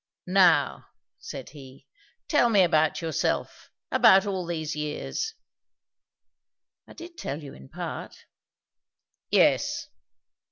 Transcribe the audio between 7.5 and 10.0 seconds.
in part." "Yes.